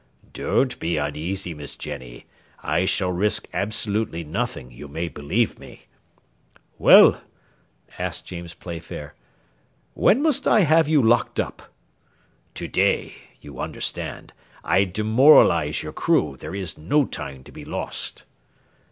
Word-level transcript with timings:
"Don't 0.33 0.79
be 0.79 0.97
uneasy, 0.97 1.53
Miss 1.53 1.75
Jenny, 1.75 2.25
I 2.63 2.85
shall 2.85 3.11
risk 3.11 3.47
absolutely 3.53 4.23
nothing, 4.23 4.71
you 4.71 4.87
may 4.87 5.07
believe 5.09 5.59
me." 5.59 5.83
"Well," 6.79 7.21
asked 7.99 8.25
James 8.25 8.55
Playfair, 8.55 9.13
"when 9.93 10.23
must 10.23 10.47
I 10.47 10.61
have 10.61 10.87
you 10.87 11.03
locked 11.03 11.39
up?" 11.39 11.71
"To 12.55 12.67
day 12.67 13.13
you 13.41 13.59
understand 13.59 14.33
I 14.63 14.85
demoralise 14.85 15.83
your 15.83 15.93
crew; 15.93 16.35
there 16.35 16.55
is 16.55 16.79
no 16.79 17.05
time 17.05 17.43
to 17.43 17.51
be 17.51 17.63
lost." 17.63 18.23